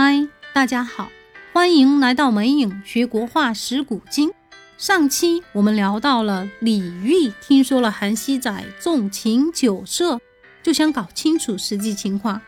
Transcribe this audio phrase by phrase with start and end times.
[0.00, 1.10] 嗨，大家好，
[1.52, 4.30] 欢迎来到美影学国画识古今。
[4.76, 10.20] 上期我们聊到了李煜听说了韩熙载纵情酒色，
[10.62, 12.40] 就想搞清楚实际情况。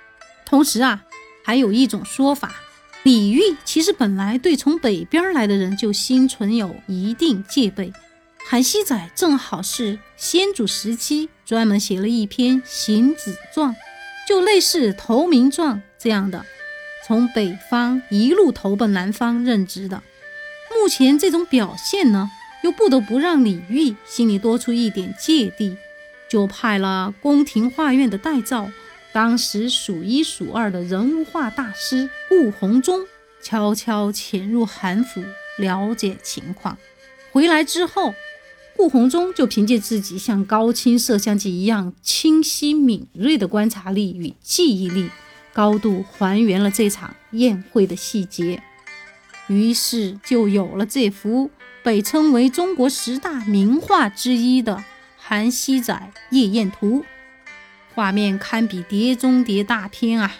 [0.46, 1.02] 同时啊，
[1.42, 2.54] 还有一种说法，
[3.02, 7.92] 李煜其实本来对从北边来的人就心存有一定戒备。
[8.48, 13.74] 韩熙载正好是先主时期专门写了一篇行子状，
[14.28, 16.46] 就类似投名状这样的。
[17.10, 20.00] 从北方一路投奔南方任职的，
[20.70, 22.30] 目前这种表现呢，
[22.62, 25.76] 又不得不让李煜心里多出一点芥蒂，
[26.28, 28.70] 就派了宫廷画院的代造，
[29.12, 33.00] 当时数一数二的人物画大师顾闳中，
[33.42, 35.20] 悄悄潜入韩府
[35.58, 36.78] 了解情况。
[37.32, 38.14] 回来之后，
[38.76, 45.10] 顾闳中就凭借自己像高清摄像机一样清晰敏锐的观察力与记忆力。
[45.52, 48.62] 高度还原了这场宴会的细节，
[49.48, 51.50] 于是就有了这幅
[51.82, 54.76] 被称为中国十大名画之一的
[55.16, 57.00] 《韩熙载夜宴图》。
[57.94, 60.32] 画面堪比碟中谍大片啊！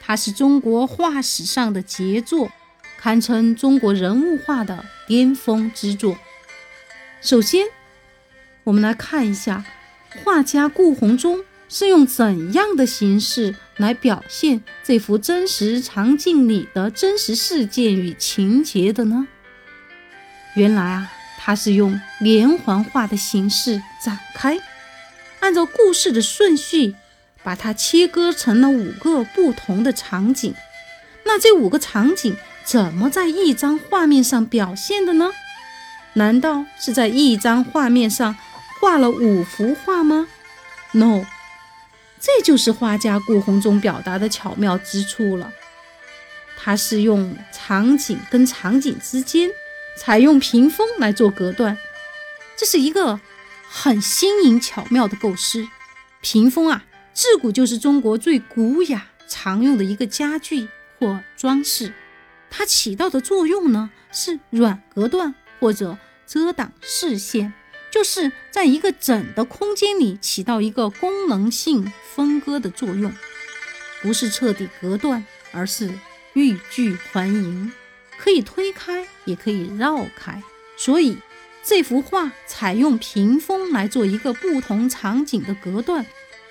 [0.00, 2.50] 它是中国画史上的杰作，
[2.98, 6.18] 堪称中国人物画的巅峰之作。
[7.20, 7.66] 首先，
[8.64, 9.64] 我们来看一下
[10.24, 11.44] 画家顾闳中。
[11.68, 19.28] 是用怎样的形式来表现这幅真实场景里的真实事件与情节的呢？
[20.54, 24.58] 原来啊，它是用连环画的形式展开，
[25.40, 26.94] 按照故事的顺序，
[27.42, 30.54] 把它切割成了五个不同的场景。
[31.24, 35.30] 那这五个场景怎么在一张画面上表现的呢？
[36.14, 38.34] 难道是在一张画面上
[38.80, 40.26] 画了五幅画吗
[40.92, 41.26] ？No。
[42.20, 45.52] 这就是画家顾闳中表达的巧妙之处了。
[46.56, 49.48] 他是用场景跟场景之间
[49.96, 51.78] 采用屏风来做隔断，
[52.56, 53.20] 这是一个
[53.68, 55.66] 很新颖巧妙的构思。
[56.20, 56.84] 屏风啊，
[57.14, 61.92] 自古就是中国最古雅常用的一个家具或装饰，
[62.50, 67.52] 它起到的作用呢是软隔断或者遮挡视线。
[67.90, 73.12] 就是在一个整的空间里起到一个功能性分割的作用，
[74.02, 75.90] 不是彻底隔断，而是
[76.34, 77.72] 欲拒还迎，
[78.18, 80.42] 可以推开，也可以绕开。
[80.76, 81.16] 所以
[81.64, 86.04] 这幅画采用屏风来做一个不同场景的隔断，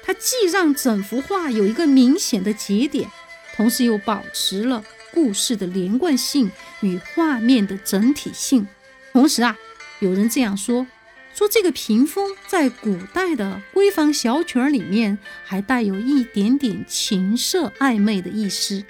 [0.04, 3.10] 它既让整幅画有一个明显的节点，
[3.56, 4.84] 同时又保持了
[5.14, 8.68] 故事的连贯性与画面的整体性。
[9.14, 9.56] 同时啊，
[10.00, 10.86] 有人这样说。
[11.38, 18.84] 说这个屏风在古代的闺房小曲儿里面还带有一点点情色暧昧的意思，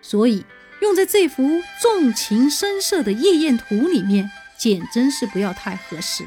[0.00, 0.46] 所以
[0.80, 6.24] 用在这幅重情深色的夜宴图里面，简直是不要太合适。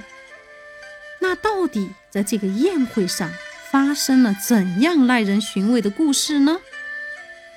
[1.19, 3.31] 那到底在这个宴会上
[3.71, 6.59] 发生了怎样耐人寻味的故事呢？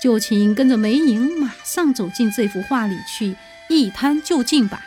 [0.00, 3.36] 就请跟着梅影马上走进这幅画里去
[3.68, 4.86] 一探究竟吧。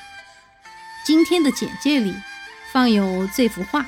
[1.06, 2.16] 今天的简介里。
[2.73, 3.85] 放有这幅画，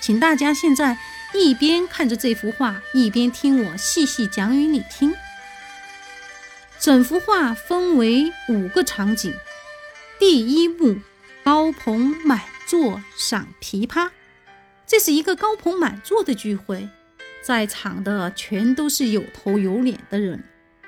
[0.00, 0.96] 请大家现在
[1.34, 5.14] 一边看着这幅画，一边听我细细讲与你听。
[6.80, 9.34] 整幅画分为五个场景。
[10.18, 11.00] 第一幕，
[11.44, 14.08] 高朋满座赏琵琶，
[14.86, 16.88] 这是一个高朋满座的聚会，
[17.42, 20.42] 在场的全都是有头有脸的人，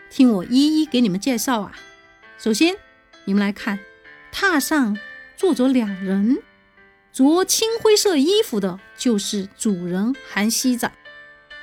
[0.08, 1.72] 听我一一给你们介绍啊。
[2.38, 2.74] 首先，
[3.26, 3.78] 你们来看，
[4.32, 4.96] 榻上
[5.36, 6.38] 坐着两人。
[7.14, 10.92] 着青灰色衣服的就是主人韩熙载，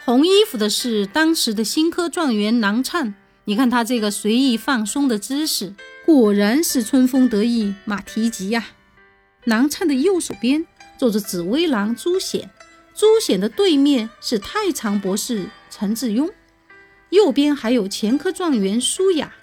[0.05, 3.13] 红衣服的是当时的新科状元郎粲。
[3.43, 5.75] 你看他这个随意放松的姿势，
[6.05, 8.65] 果然是春风得意马蹄疾呀。
[9.43, 10.65] 郎粲的右手边
[10.97, 12.49] 坐着紫薇郎朱显，
[12.95, 16.31] 朱显的对面是太常博士陈致庸，
[17.09, 19.33] 右边还有前科状元舒雅，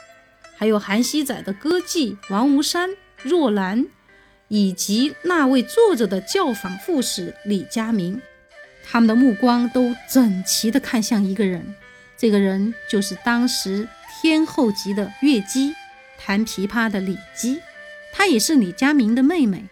[0.56, 3.86] 还有韩熙载的歌妓王无山、若兰。
[4.48, 8.20] 以及那位坐着的教坊副使李佳明，
[8.84, 11.74] 他们的目光都整齐地看向一个人，
[12.16, 13.86] 这个人就是当时
[14.20, 15.74] 天后级的乐姬，
[16.18, 17.60] 弹琵琶的李姬，
[18.12, 19.64] 她也是李佳明的妹妹。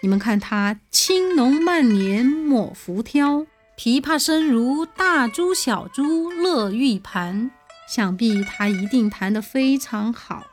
[0.00, 3.46] 你们看她青浓曼脸抹浮挑，
[3.78, 7.50] 琵琶声如大珠小珠乐玉盘，
[7.88, 10.44] 想必她一定弹得非常好。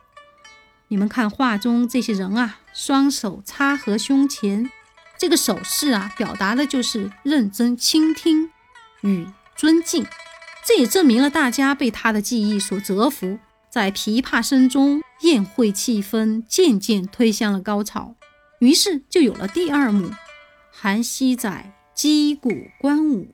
[0.92, 2.58] 你们看画中这些人啊。
[2.74, 4.70] 双手插合胸前，
[5.18, 8.50] 这个手势啊，表达的就是认真倾听
[9.02, 10.06] 与尊敬。
[10.66, 13.40] 这也证明了大家被他的技艺所折服，
[13.70, 18.16] 在琵琶声中，宴会气氛渐渐推向了高潮。
[18.60, 20.12] 于是就有了第二幕：
[20.72, 22.50] 韩熙载击鼓
[22.80, 23.34] 观舞。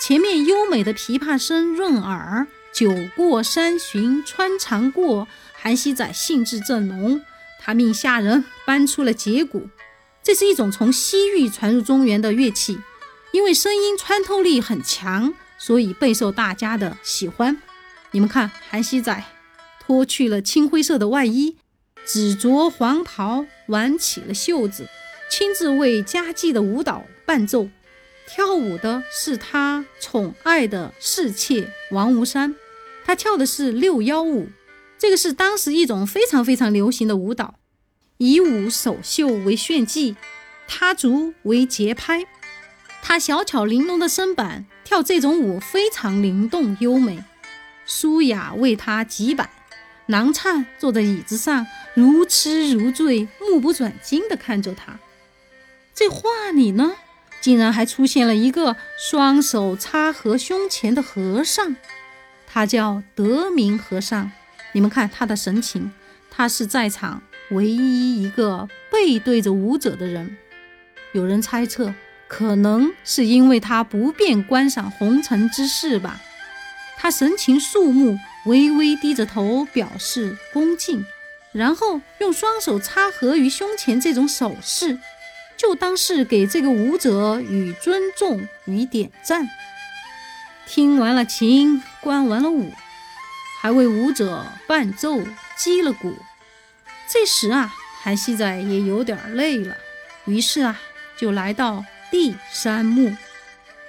[0.00, 5.26] 前面优美的琵琶声润耳，酒过三巡穿肠过。
[5.62, 7.20] 韩熙载兴致正浓，
[7.58, 9.68] 他命下人搬出了羯鼓，
[10.22, 12.78] 这是一种从西域传入中原的乐器，
[13.32, 17.60] 因为声音穿透力很强，所以备受大家的喜欢。
[18.12, 19.22] 你们看，韩熙载
[19.78, 21.58] 脱去了青灰色的外衣，
[22.06, 24.88] 只着黄袍，挽起了袖子，
[25.30, 27.68] 亲自为佳妓的舞蹈伴奏。
[28.26, 32.56] 跳舞的是他宠爱的侍妾王无山，
[33.04, 34.48] 他跳的是六幺舞，
[35.00, 37.54] 这个是当时一种非常非常流行的舞蹈，
[38.18, 40.14] 以舞首秀为炫技，
[40.68, 42.26] 他足为节拍，
[43.00, 47.24] 他小巧玲珑的身板跳这种舞非常灵动优美，
[47.86, 49.48] 舒雅为他几板，
[50.04, 55.00] 郎灿坐在椅子上如痴如醉，目不转睛地看着他，
[55.94, 56.92] 这画里呢？
[57.40, 61.74] 竟然还出现了一个双手插合胸前的和尚，
[62.46, 64.30] 他叫德明和尚。
[64.72, 65.90] 你们看他的神情，
[66.30, 70.36] 他是在场唯一一个背对着舞者的人。
[71.12, 71.92] 有人猜测，
[72.28, 76.20] 可能是因为他不便观赏红尘之事吧。
[76.96, 81.04] 他神情肃穆，微微低着头表示恭敬，
[81.52, 84.98] 然后用双手插合于胸前这种手势。
[85.56, 89.46] 就当是给这个舞者与尊重与点赞。
[90.66, 92.72] 听完了琴，观完了舞，
[93.60, 95.20] 还为舞者伴奏
[95.56, 96.16] 击了鼓。
[97.08, 99.76] 这时啊，韩熙载也有点累了，
[100.24, 100.80] 于是啊，
[101.18, 103.14] 就来到第三幕，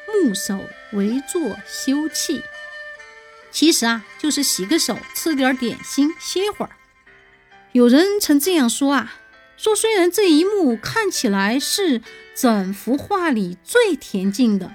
[0.07, 0.59] 木手
[0.91, 2.41] 围坐休憩。
[3.50, 6.71] 其实啊，就是洗个手，吃点点心，歇会儿。
[7.71, 9.13] 有人曾这样说啊。
[9.57, 12.01] 说，虽然这一幕看起来是
[12.33, 14.74] 整幅画里最恬静的，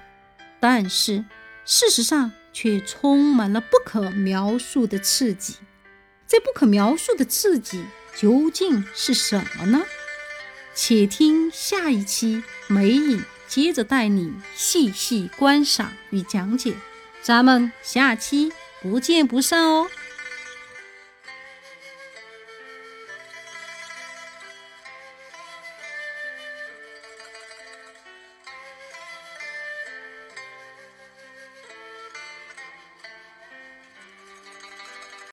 [0.61, 1.25] 但是
[1.65, 5.57] 事实上却充满了不可描述的刺激。
[6.27, 7.85] 这不可描述的刺激
[8.17, 9.83] 究竟是什么呢？
[10.75, 16.73] 且听下一期梅影接着带你细细观赏与讲解。
[17.21, 18.51] 咱们下期
[18.81, 19.91] 不见不散哦！